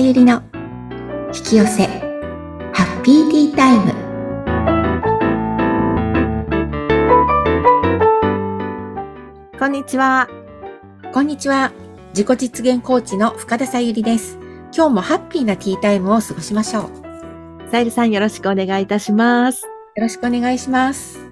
[0.00, 0.42] ゆりの
[1.34, 1.86] 引き寄せ
[2.72, 3.92] ハッピーティータイム。
[9.58, 10.26] こんにちは。
[11.12, 11.72] こんにちは。
[12.14, 14.38] 自己実現コーチの深田さゆりです。
[14.74, 17.70] 今日もハッピーなティータイムを過ごしましょう。
[17.70, 19.64] さゆりさんよろしくお願いいたします。
[19.96, 21.29] よろしくお願いします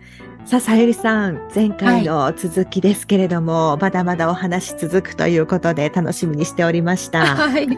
[0.49, 7.21] さあ、さゆりさん、前回の続きですけれども、まだまだお話続くということで楽しみにしておりました。
[7.37, 7.69] はい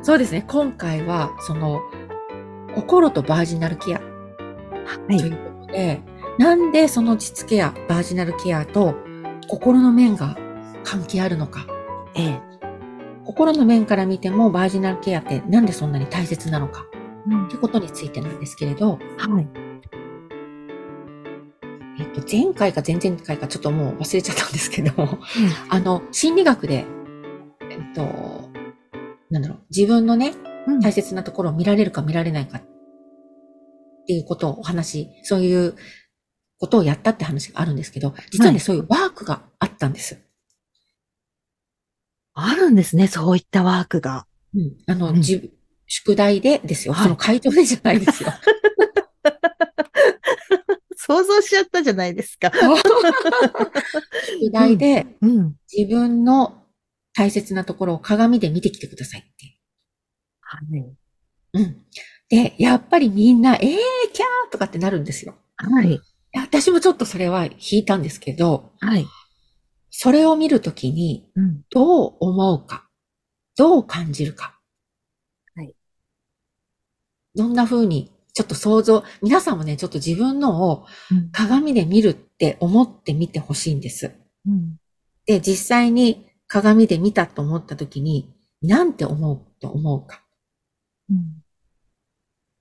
[0.00, 1.80] そうですね今回はその
[2.76, 4.04] 心とバージナルケアは
[5.08, 5.16] い。
[5.16, 6.00] ということで、
[6.38, 8.94] なんでその実ケア、バージナルケアと
[9.48, 10.36] 心の面が
[10.84, 11.66] 関係あるのか。
[12.14, 12.40] ええ。
[13.24, 16.86] 心の面から見てもバージナルケアってなんでそんなに大切なのか
[17.28, 19.69] うんってことについてなんですけれど、はい。
[22.20, 24.92] えっと、前回か前々回かちょっともう忘れちゃったんですけど、
[25.68, 26.84] あの、心理学で、
[27.70, 28.50] えっと、
[29.30, 30.34] なんだろう、自分のね、
[30.66, 32.62] うん大切なところを見られるか見られないかっ
[34.06, 35.74] ていうことをお話、そういう
[36.58, 40.18] ことをやったって話があるんですけど、実はね、はいそういうワークがあったんです。
[42.34, 44.26] あるんですね、そういったワークが。
[44.54, 44.72] うん。
[44.86, 45.52] あの、うんじ
[45.92, 46.94] 宿題でですよ。
[46.94, 48.30] はいその会場でじゃないですよ。
[51.10, 52.52] 想像しちゃったじゃないですか。
[54.40, 55.56] 宿題でうん。
[55.72, 56.62] 自分の
[57.14, 59.58] 大切なところを鏡で見てきてくださいって。
[60.40, 60.96] はい。
[61.54, 61.84] うん。
[62.28, 65.34] で、やっぱりみんな、えー、キャーとかってなるんですよ。
[65.56, 66.00] はい。
[66.32, 69.04] 私もちょっとそれは引いたんですけど、はい。
[69.90, 71.62] それを見るときにうん。
[71.70, 72.88] どう思うか、
[73.56, 74.60] どう感じるか。
[75.56, 75.74] はい。
[77.34, 81.30] どんな風に、ちょっと想像、皆さんもね、ちょっと自分のをうん。
[81.32, 84.12] 鏡で見るって思ってみてほしいんです。
[84.46, 84.76] うん。
[85.26, 90.22] で、実際に鏡で見たと思ったときに、なんて思うと思うか？
[91.10, 91.42] うん。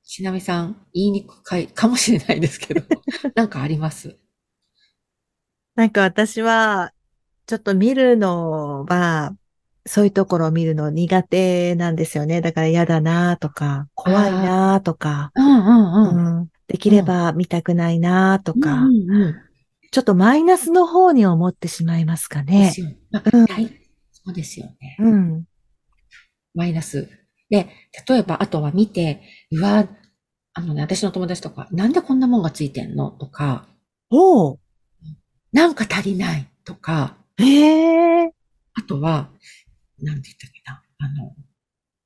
[0.04, 2.82] しなみさん、言いにくいかもしれないですけど、
[3.36, 4.18] なんかあります？
[5.76, 6.94] なんか私は、
[7.46, 9.36] ちょっと見るのは、
[9.86, 12.42] そういうところを見るの苦手なんですよね。
[12.42, 16.40] だから嫌だなとか、怖いなとか、うんうんうん。
[16.40, 19.36] うんできれば見たくないなとか、うんうんうん
[19.92, 22.82] ちょっとマイナスの方に思ってしまいますかでねす。
[22.82, 22.90] よ。
[24.12, 24.98] そうですよね。
[25.00, 25.46] うん。
[26.54, 27.10] マイナス。
[27.50, 27.70] で、
[28.08, 29.88] 例えば、あとは見て、うわ、
[30.54, 33.66] あのね、私の友達とか、なんでこんなもんがついてんのとか、
[34.12, 34.60] おう。
[35.52, 38.32] なんか足りないとか、へえ。
[38.76, 39.30] あとは、
[40.02, 41.36] なんて言ったっけな、あの、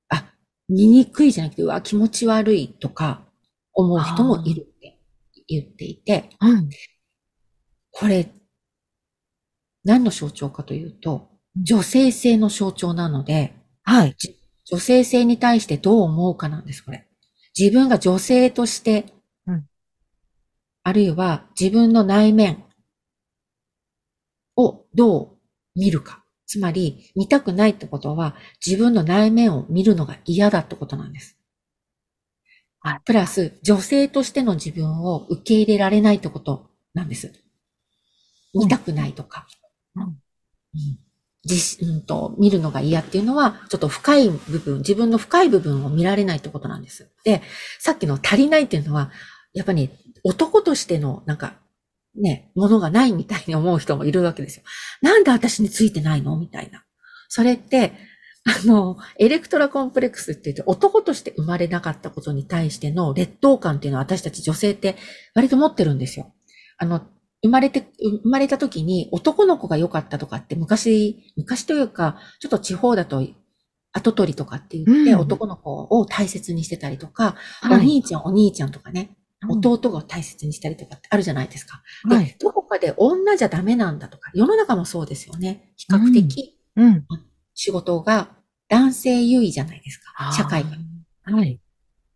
[0.10, 0.34] あ、
[0.70, 3.26] 見にくいじゃなくて、うわ、気持ち悪いとか、
[3.74, 5.00] 思う人もいるって
[5.48, 6.70] 言っていて、うん。
[7.92, 8.32] これ、
[9.84, 13.54] 何の象徴かというと、女性性の象徴なので、
[13.84, 14.16] はい。
[14.66, 17.08] 女性性に対してどう思うかなんです、これ。
[17.58, 19.06] 自分が女性として、
[19.48, 19.66] うん
[20.86, 22.66] あるいは自分の内面
[24.58, 26.23] をどう見るか。
[26.54, 31.36] つまり、見たくないってことは、自分の内面を見るのが嫌だってことなんです。
[32.80, 37.34] はいプラス、女性としての自分を受け入れられないってことなんです。
[38.54, 39.48] 見たくないとか。
[39.96, 40.14] うんうん
[41.46, 47.12] 自うんと、見るのが嫌っていうのは、ちょっと深い部分、自分の深い部分を見られないってことなんです。
[47.26, 47.42] で、
[47.80, 49.12] さっきの足りないっていうのは、
[49.54, 49.90] やっぱり、
[50.24, 51.56] 男としての、なんか、
[52.16, 54.64] ね、ものがないみたいに思う人もいるわけですよ。
[55.02, 56.38] なんで私についてないの？
[56.38, 56.84] みたいな。
[57.28, 57.94] それって、
[58.46, 64.96] あの、エレクトラコンプレックスって言って男として生まれなかったことに対しての劣等感っていうのは私たち女性って
[65.34, 66.34] 割と持ってるんですよ。
[66.78, 67.02] あの、
[67.42, 73.26] 生まれて、生まれた時に男の子が良かったとかって昔、昔というか、ちょっと地方だと
[73.92, 81.82] 後取りとかって言って、うん男の子を大切にしてたりとか、はいお兄ちゃんお兄ちゃんとかね、うん弟が大切にしたりとかってあるじゃないですか。
[82.10, 82.36] で、はい。
[82.40, 85.74] どこかで女じゃダメなんだとか、世の中もそうですよね。
[85.78, 87.06] 比較的うん。
[87.54, 88.30] 仕事が
[88.70, 90.32] 男性優位じゃないですか。
[90.34, 90.70] 社会が。
[91.24, 91.60] はい。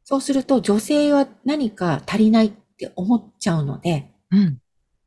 [0.03, 4.61] そうすると女性は何か足りないって思っちゃうので、うん。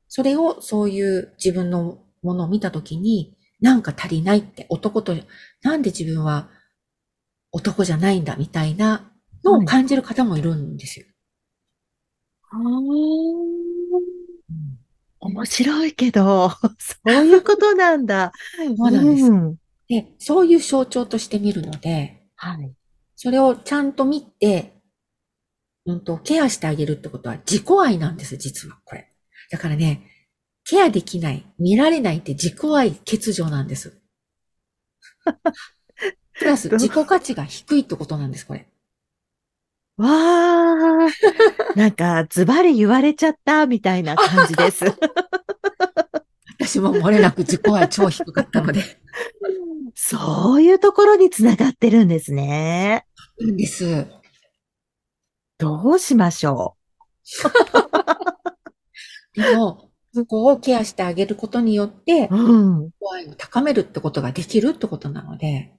[0.09, 5.15] それをそういう自分のものを見たときに、なんか足りないって男と、
[5.63, 6.49] なんで自分は
[7.53, 9.11] 男じゃないんだみたいな
[9.45, 11.07] のを感じる方もいるんですよ。
[12.51, 14.21] あー
[15.21, 18.33] 面白いけど、 そういうことなんだ。
[18.57, 19.57] そうなんですうん
[19.89, 22.73] で、そういう象徴として見るので、はい。
[23.17, 24.81] それをちゃんと見て、
[25.85, 29.13] うんと、ケアしてあげるってことは自己愛なんです、実は、これ。
[29.51, 30.07] だからね、
[30.65, 34.01] ケアできない、見られないって自己愛欠如なんです。
[36.35, 38.69] プラス自己価値が低いってことなんです、これ。
[40.01, 41.79] わー。
[41.79, 44.85] なんか、ズバリ言われちゃったみたいな感じです。
[46.59, 48.83] 私も漏れなく自己愛超低かったので。
[49.95, 53.05] そういうところにつながってるんですね。
[53.41, 54.07] いいんです。
[55.59, 56.77] どうしましょ
[59.35, 62.79] でも、そこをケアしてあげることによってう。、うん。
[62.85, 65.75] 自己愛を高めるってことができるってことなので、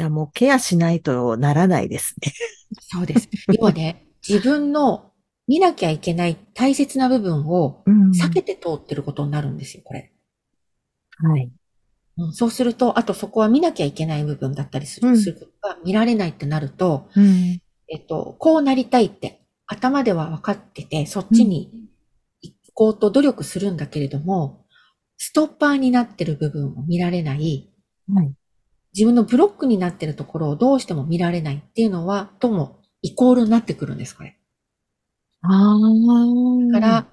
[0.00, 2.32] じゃあもうケアしないとならないですね。
[2.80, 3.28] そうです。
[3.52, 5.12] 要はね、 自分の
[5.46, 10.10] 見なきゃいけない大切な部分をうん避けて通ってることになるんですよ、これ。
[11.18, 11.52] はい。
[12.16, 17.60] うんそうすると、あとそこは見なきゃいけない部分だったりする,、ことが見られないってなると、うん。
[17.88, 21.70] えっと、こうなりたいって頭では分かってて、そっちに
[22.40, 24.64] 行こうと努力するんだけれども、
[25.18, 27.70] ストッパーになってる部分を見られない、
[28.08, 28.34] はい。
[28.94, 34.36] 自分のブロックになってるところをどうしても見られないっていうのは、ともイコールになってくるんです、これ。
[35.42, 35.78] ああ。
[36.72, 37.06] だから、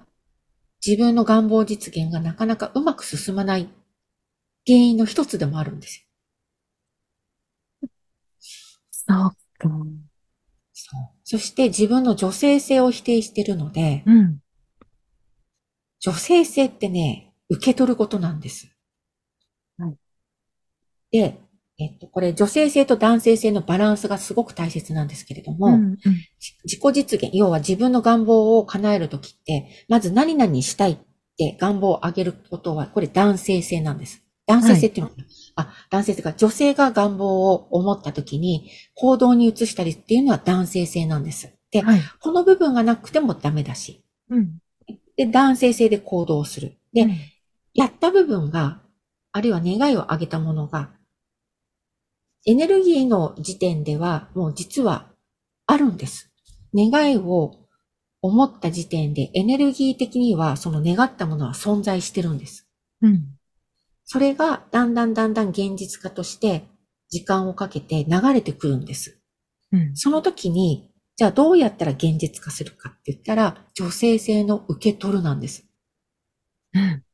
[0.84, 3.68] 自分の願望実現がなかなかうまく進まない
[4.66, 6.06] 原因の一つでもあるんです
[7.82, 7.88] よ。
[8.90, 9.68] そうか。
[10.72, 11.10] そう。
[11.24, 14.40] そして自分の女性性を否定してるので、うん。
[16.00, 18.70] 女性性ってね、受け取ることなんです。
[19.78, 19.96] はい
[21.10, 21.40] で、
[21.78, 25.96] えっと、これ女性性と男性性のバランスがすごく大切なんですけれども、うん。
[26.40, 30.98] じ自己実現、要は自分の願望を叶えるときって、まず何々したいっ
[31.36, 34.22] て願望を上げることは、これ男性性なんです。
[34.46, 35.16] 男性性っていうのは、
[35.56, 41.52] あ、男性性か、女性が願望を思ったときに行動に移したりっていうのは男性性なんです。
[41.70, 42.00] で、はい。
[42.20, 44.58] この部分がなくてもダメだし、うん。
[45.16, 46.78] で、男性性で行動する。
[46.92, 47.10] で、うん
[47.78, 48.82] やった部分が、
[49.30, 50.90] あるいは願いを上げたものが、
[52.48, 55.10] エネルギーの時点ではもう実は
[55.66, 56.32] あるんです。
[56.74, 57.56] 願いを
[58.22, 62.66] 思った時点でエネルギー的にはその願ったものは存在してるんです。
[63.02, 63.26] うん。
[64.06, 66.64] それがだんだんだんだん現実化として
[67.10, 69.20] 時間をかけて流れてくるんです。
[69.70, 69.94] うん。
[69.94, 75.66] その時に、じゃあどうやったら現実化するかって言ったら、女性性の受け取るなんです。
[76.72, 77.04] うん。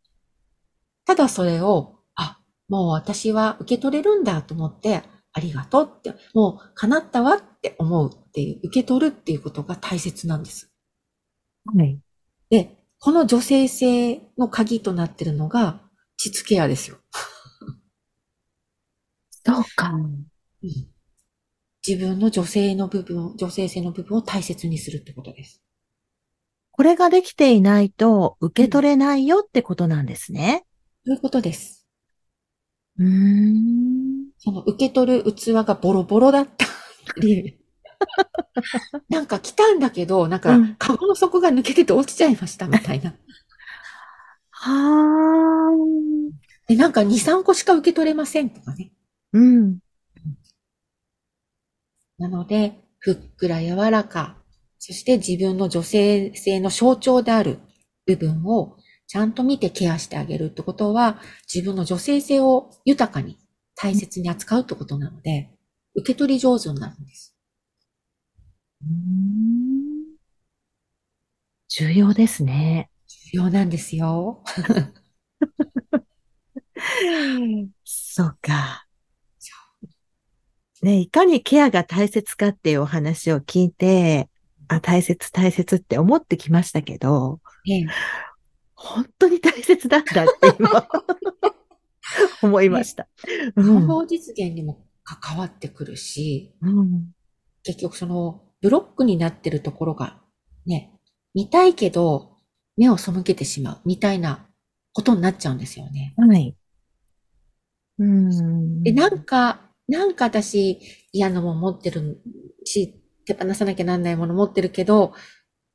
[1.04, 2.38] ただそれを、あ、
[2.68, 5.02] もう私は受け取れるんだと思って、
[5.34, 10.72] ありがとうって、もう叶ったわって思うっていう、受け取るっていうことが大切なんです。
[11.66, 11.98] はい。
[12.50, 15.82] で、この女性性の鍵となってるのが、
[16.16, 16.98] 膣ケアですよ。
[19.44, 19.92] そうか。
[21.86, 25.60] 自分の女性の部分、女性性の部分を大切にするってことです。
[26.70, 30.64] これができていないと受け取れないよってことなんですね。
[31.04, 31.86] そういうことです。
[32.98, 33.93] うーん。
[34.44, 36.66] その受け取る器がボロボロだった
[37.20, 37.58] り、
[39.08, 43.14] なんか来たんだけど、なんかうん、カゴの底が抜けてて落ちちゃいましたみたいな。
[44.50, 45.70] はあ。
[46.68, 48.92] で、なんか2、3個しか受け取れませんとかね。
[49.32, 49.78] うん。
[52.18, 54.36] なので、ふっくら柔らか、
[54.78, 57.60] そして自分の女性性の象徴である
[58.04, 58.76] 部分を
[59.06, 61.18] ちゃんと見てケアしてあげるってことは、
[61.52, 63.38] 自分の女性性を豊かに
[63.76, 65.50] 大切に扱うってことなので、
[65.94, 67.36] 受け取り上手になるんです。
[68.82, 70.14] うーん
[71.68, 72.90] 重要ですね。
[73.32, 74.42] 重要なんですよ。
[77.84, 78.86] そうか。
[80.82, 84.28] ね、いかにケアが大切かっていうお話を聞いて、
[84.68, 87.86] あ、大切大切って思ってきましたけど、ね
[88.74, 90.86] 本当に大切なんだって今、
[92.42, 93.08] 思いました。
[93.56, 93.74] うん。
[93.74, 97.12] 願望実現にも関わってくるし、うん。
[97.62, 100.20] 結局そのブロックになってるところが
[100.66, 100.98] ね、
[101.34, 102.36] 見たいけど
[102.76, 104.48] 目を背けてしまうみたいな
[104.92, 106.14] ことになっちゃうんですよね。
[106.16, 106.56] はい。
[107.98, 108.82] うん。
[108.82, 110.80] で、なんか、なんか私
[111.12, 112.20] 嫌なもの持ってる
[112.64, 115.12] し、手放さなきゃなんないもの持ってるけど、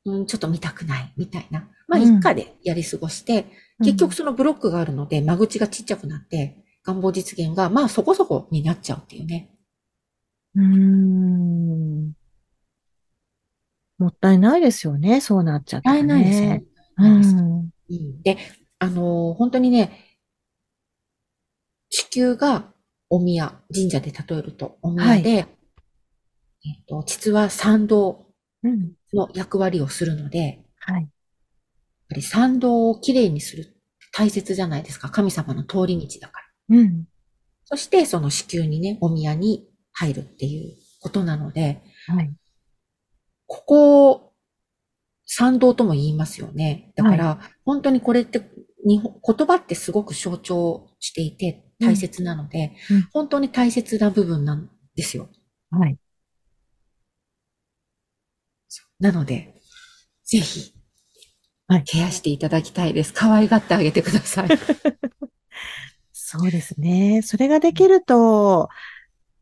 [0.04, 1.68] うん、ちょっと見たくないみたいな。
[1.86, 3.46] まあ、うん一家でやり過ごして、
[3.84, 9.50] 結局そのブロックがあるので、間口がちっちゃくなって、願望実現がまあそこそこになっちゃうっていうね。
[10.54, 12.12] うん。
[13.98, 15.20] もったいないですよね。
[15.20, 16.64] そうなっちゃったらないないですよねね。。
[16.96, 17.40] ないですうん。
[17.40, 18.38] うんで、
[18.78, 20.18] あのー本当にね、
[21.90, 22.72] 地球が
[23.08, 25.46] お宮、神社で例えるとお宮で、えっ
[26.86, 28.26] と、実は参道
[28.62, 28.92] うん。
[29.12, 31.08] の役割をするので、はい。
[32.10, 33.76] ぱり参道をきれいにする
[34.12, 35.08] 大切じゃないですか。
[35.08, 36.76] 神様の通り道だから。
[36.76, 37.04] うん。
[37.64, 42.30] そしてその子宮にね、お宮に入るっていうことなので、はい。
[43.46, 44.32] ここ、
[45.24, 46.92] 賛同とも言いますよね。
[46.96, 48.50] だから、本当にこれって、
[48.84, 55.28] 日本、言葉ってすごく象徴していて大切なので、うんうん本当に大切な部分なんですよ。
[55.70, 55.96] はい。
[58.98, 59.54] なので、
[60.24, 60.79] ぜひ、はい
[61.84, 63.14] ケアしていただきたいです。
[63.14, 64.48] 可愛がってあげてください。
[66.12, 67.22] そうですね。
[67.22, 68.68] それができると、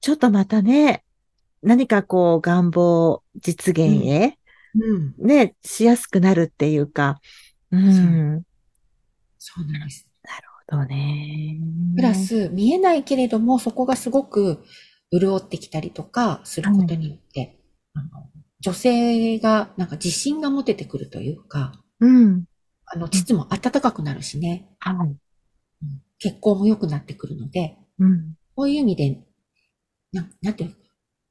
[0.00, 1.04] ちょっとまたね、
[1.62, 4.38] 何かこう願望実現へ、
[4.74, 5.14] うん。
[5.18, 7.20] ね、しやすくなるっていうか、
[7.70, 8.42] うん。
[9.38, 10.08] そうなんです。
[10.70, 11.58] そうね。
[11.96, 14.62] プラ、ス、見えないけれども、そこがすごく
[15.10, 17.58] 潤ってきたりとかすることによって、
[17.94, 18.08] あの
[18.60, 22.44] 女性がなんか自信が持ててくるというか、うん。
[22.86, 24.94] あの、膣も暖かくなるしね、はい。
[24.96, 25.18] うん
[26.20, 28.34] 血行も良くなってくるので、うん。
[28.56, 29.20] こういう意味で、
[30.12, 30.76] ななんていうの、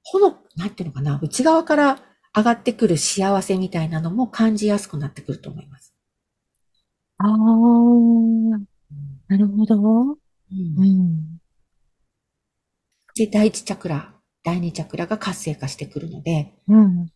[0.04, 2.00] ほの、なんていうのかな、内側から
[2.36, 5.94] 上がってくる幸せみたいなのも感じやすくなってくると思います。
[7.20, 7.28] ああ、
[9.28, 9.76] なるほど。
[9.82, 10.18] うん
[10.52, 11.38] うん。
[13.16, 16.80] で、第一チャクラ、第二チャクラが活性化してくるので、うん。
[16.80, 17.08] うん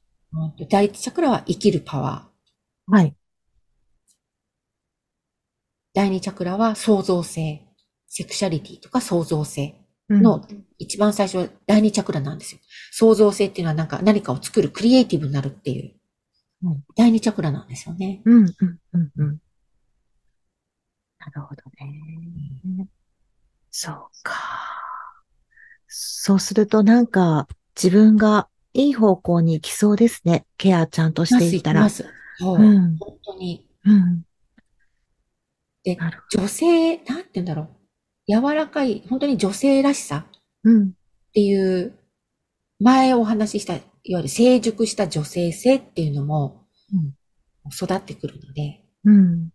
[0.69, 2.95] 第一チャクラは生きるパワー。
[2.95, 3.15] はい。
[5.93, 7.67] 第二チャクラは創造性。
[8.13, 9.73] セクシャリティとか創造性
[10.09, 10.45] うんの
[10.77, 12.59] 一番最初は第二チャクラなんですよ。
[12.91, 15.93] 創造性っていうのはなんか何かを作るクリエイティブになるっていう
[16.63, 18.21] うん第二チャクラなんですよね。
[18.25, 19.37] うん、うん、うん、うん。
[21.19, 21.63] なるほど
[22.75, 22.87] ね。
[23.69, 24.35] そうか。
[25.87, 27.47] そうするとなんか
[27.81, 30.45] 自分がいい方向に行きそうですね。
[30.57, 31.81] ケアちゃんとしていったら。
[31.81, 33.65] ますますそう、うん本当に。
[33.85, 34.23] うん。
[35.83, 35.97] で
[36.31, 37.67] 女性、なんて言うんだろう。
[38.27, 40.33] 柔らかい、本当に女性らしさっ
[40.63, 40.71] ど。
[40.71, 40.93] うん。
[41.33, 41.97] ていう、
[42.79, 47.13] 前お話しした、いわゆる成熟した女性性っていうのもうん
[47.71, 49.49] 育ってくるので、うん。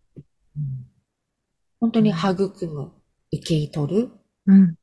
[1.79, 2.91] 本当に育む、
[3.33, 4.75] 受け取るっうん。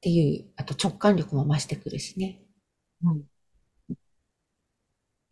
[0.00, 2.40] ていう、あと直感力も増してくるしね。
[3.02, 3.24] うん。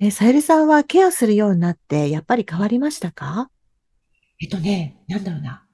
[0.00, 3.50] え、さゆりさんはケアするようになって、やっぱり変わりましたか？
[4.40, 5.64] えっとね、なんだろうな。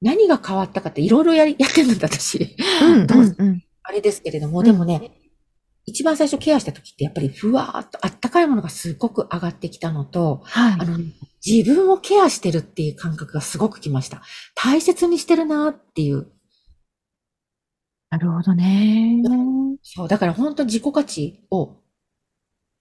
[0.00, 2.56] 何が変わったかっていろいろやり、やってるんだ、私。
[2.82, 3.62] うん、どうん。
[3.82, 5.12] あれですけれども、うんでもね、
[5.86, 10.84] 一番最初ケアした時ってやっぱりふわーっとあったかいものがすごく上がってきたのと、はいあ。
[10.84, 10.98] の、
[11.44, 14.20] 自分をケアしてるっていう感覚がすごくきました。
[14.56, 16.26] 大切にしてるなっていう。
[18.10, 19.22] なるほどね。
[19.82, 21.76] そう、だから本当自己価値を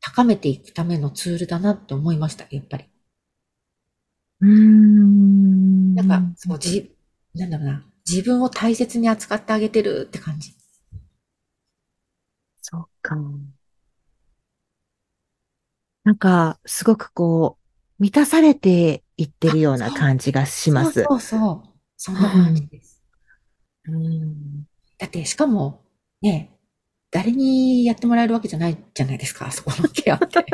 [0.02, 2.86] 高めていくためのツールだなって思いました、やっぱり。
[4.42, 4.50] うー
[6.22, 6.96] か、そう、じ、
[7.34, 7.86] なんだろうな。
[8.10, 10.54] 自分を大切に扱ってあげてるって感じ。
[12.62, 13.16] そうか。
[16.04, 21.04] なんか、すごくこう、満たされていってるような感じがします。
[21.04, 21.70] そうそうそう。
[21.98, 23.04] そんな感じです。
[23.88, 24.64] うん
[24.98, 25.84] だって、しかも、
[26.22, 26.58] ね、
[27.12, 30.46] 誰にやってもらえるわけじゃないじゃないですか、あそこのケアって。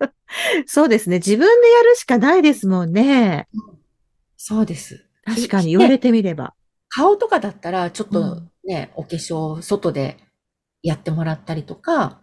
[0.66, 1.16] そうですね。
[1.16, 3.48] 自分でやるしかないですもんね。
[4.36, 5.05] そうです。
[5.26, 6.54] 確かに言われてみれば。
[6.88, 10.16] 顔とかだったら、ちょっうとね、お化粧、外で
[10.82, 12.22] やってもらったりとか、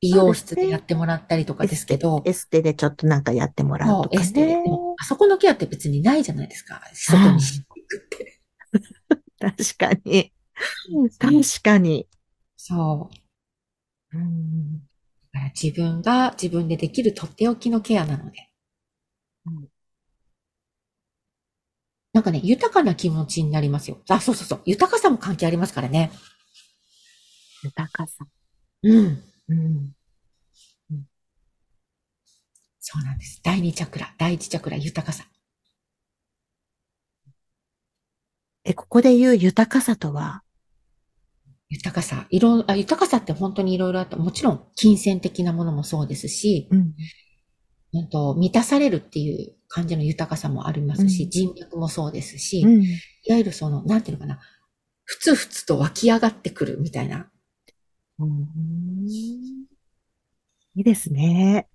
[0.00, 4.56] 美容室でやってもらったりとかですけど、エステでちょっとなんかやってもらうとかそうエステで。
[4.98, 6.80] あそこのケアって別にないじゃないですか。
[6.94, 8.40] 外にしに行くって。
[9.76, 10.32] 確かに。
[11.18, 12.08] 確かに。
[12.56, 13.10] そ
[14.12, 14.18] う。
[14.18, 14.78] うん
[15.32, 18.48] だから自分が自分でできるとっておきのケアなので。
[19.46, 19.68] うん
[22.12, 23.98] なんかね、豊かな気持ちになりますよ。
[24.08, 24.62] あ、そうそうそう。
[24.64, 26.10] 豊かさも関係ありますからね。
[27.62, 28.26] 豊かさ。
[28.82, 29.22] うん。
[29.48, 29.94] うん
[32.80, 33.40] そうなんです。
[33.44, 35.26] 第二チャクラ、第一チャクラ、豊かさ。
[38.64, 40.42] え、ここで言う豊かさとは？
[41.68, 42.26] 豊かさ。
[42.30, 46.94] いろ、あ、豊かさって本当にいろいろあって、もちろん金銭的なものもそうですし、うん。
[47.94, 52.82] うんと、満たされるっていう感じの豊かさもありますし、うん人脈もそうですし、うん。
[52.82, 52.88] い
[53.30, 54.40] わゆるその、なんていうのかな、
[55.04, 57.30] ふつふつと湧き上がってくるみたいな。
[58.18, 58.48] うん
[60.74, 61.68] いいですね。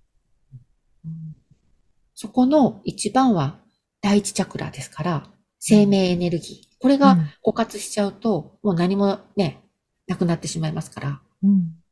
[2.14, 3.58] そこの一番は
[4.00, 5.26] 第一チャクラですから、
[5.58, 6.76] 生命エネルギー。
[6.78, 9.62] これがうん枯渇しちゃうと、もう何もね、
[10.06, 11.83] なくなってしまいますから、うん。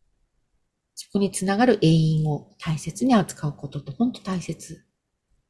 [0.94, 4.84] そこにつながる永遠を大切に扱うことって本当大切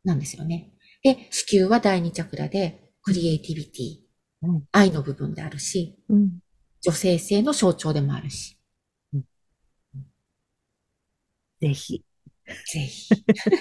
[0.05, 0.73] なんですよね。
[1.03, 4.03] で、子宮は第二チャクラで、クリエイティビティ。
[4.45, 6.41] うん愛の部分であるし、うん。
[6.81, 8.59] 女性性の象徴でもあるし、
[11.61, 12.05] ぜひ、
[12.73, 13.15] ぜひ。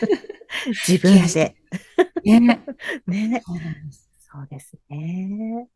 [0.87, 1.55] 自分で。
[2.23, 2.65] ね。
[3.05, 3.41] ね。
[3.45, 4.09] そうなんです。
[4.19, 5.67] そうですね。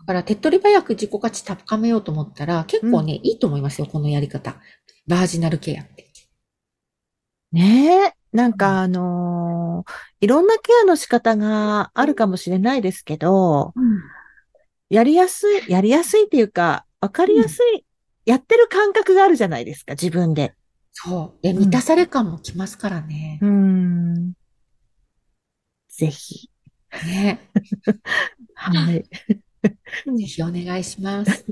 [0.00, 4.58] だから手っ取り早く自己価値高めようと思ったら、結構ね、いいと思いますよ、このやり方。
[5.06, 6.06] バージナルケアって。
[7.52, 8.12] ねえ。
[8.32, 13.72] なんかあのーいろんなケアの仕方があるかもしれないですけど、
[14.88, 17.84] やりやすい、やりやすいっていうか、わかりやすい、
[18.24, 20.54] やってる感覚があるじゃないですか、自分で。
[20.92, 21.42] そう。
[21.42, 23.38] で、満たされ感もきますからね。
[23.42, 24.32] うーん。
[25.88, 26.50] ぜひ。
[27.06, 27.40] ね。
[28.54, 29.04] はい。
[30.18, 31.44] ぜひお願いします。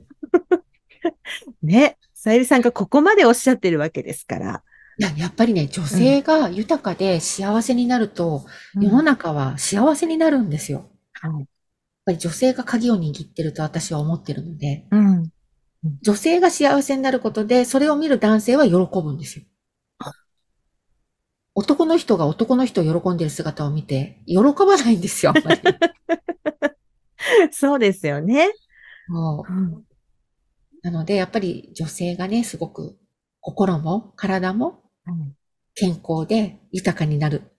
[1.63, 1.99] ね。
[2.25, 4.65] さゆりさんがここまでおっしゃってるわけですから。
[4.97, 8.45] いや、やっぱりね、女性が豊かで幸せになると、
[8.81, 10.79] 世の中は幸せになるんですよ。
[10.79, 10.89] やっ
[11.21, 11.47] はい。
[12.07, 15.31] ぱり女性が鍵を握ってると私は思ってるので、うん。
[16.03, 19.45] 女性が幸せになることで、それを見る男性は喜ぶんですよ。
[21.57, 25.61] 男の人が男の人を喜んでる姿を見て、喜ばないんですよ、あんまり。
[27.53, 28.51] そうですよね。
[29.09, 29.85] そううん。
[30.85, 32.99] なので、やっぱり女性がね、すごく
[33.41, 34.83] 心も体も
[35.75, 37.55] 健康で豊かになる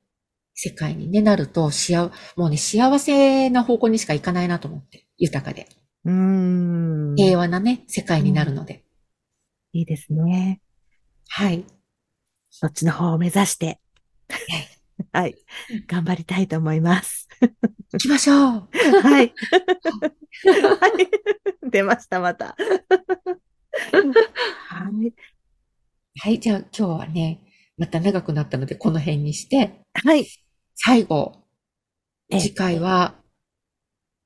[0.53, 5.08] 世界にね、なると、幸、もうね、幸せな方向にしか行かないなと思って。
[5.17, 5.67] 豊かで。
[6.05, 6.13] うー
[7.13, 7.15] ん。
[7.15, 8.86] 平和なね、世界になるので。
[9.74, 10.62] いいですね。
[11.27, 11.65] はい。
[12.51, 13.82] そっちの方を目指して。
[15.12, 15.36] はい。
[15.88, 17.27] 頑張りたいと思います。
[17.96, 18.68] 行きましょうは
[19.22, 19.24] い。
[19.24, 19.34] はい。
[21.72, 22.48] 出ました、また。
[22.48, 22.56] は
[25.02, 25.14] い。
[26.20, 27.42] はい、じゃあ今日はね、
[27.78, 30.28] また長くなったのでこの辺にして、はい。
[30.75, 31.36] 最後、
[32.30, 33.16] え次回は、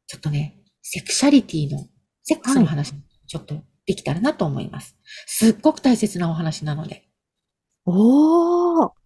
[0.07, 1.87] ちょっとね、セクシャリティの、
[2.23, 2.93] セックスの話、
[3.27, 4.97] ちょっとできたらなと思います。
[5.27, 7.07] すっごく大切なお話なので。
[7.85, 8.98] おー。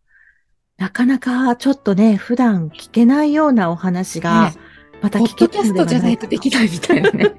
[0.83, 4.51] なかなかちょっとね、普段聞けないようなお話が
[5.01, 7.31] また聞けたのではないかじゃないとできないみたいなね。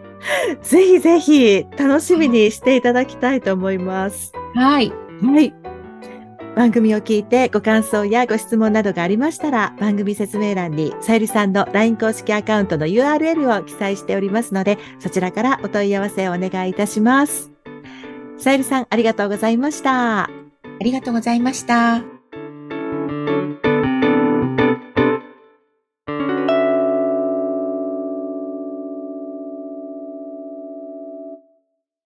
[0.60, 4.34] ぜひぜひ楽しみにしていただきたいと思います。
[4.54, 4.92] はい。
[5.22, 5.54] はい。
[6.54, 17.50] 番組を聞いてご感想やご質問などがありましたら、番組説明欄にさゆりさんの LINE 公式アカウントの URL を記載しておりますので、そちらからお問い合わせをお願いいたします。
[18.36, 20.24] さゆりさん、ありがとうございました。
[20.24, 20.30] あ
[20.82, 22.11] りがとうございました。